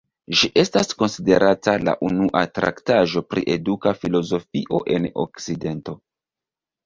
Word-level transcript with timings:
Ĝi 0.37 0.47
estas 0.59 0.87
konsiderata 1.01 1.73
la 1.89 1.93
unua 2.07 2.41
traktaĵo 2.55 3.21
pri 3.33 3.43
eduka 3.57 3.93
filozofio 3.99 4.79
en 4.95 5.05
Okcidento. 5.25 5.95